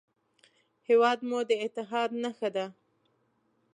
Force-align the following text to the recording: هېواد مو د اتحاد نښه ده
هېواد 0.87 1.19
مو 1.27 1.39
د 1.49 1.51
اتحاد 1.65 2.09
نښه 2.23 2.49
ده 2.55 2.65